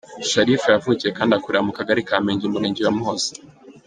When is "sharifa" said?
0.29-0.67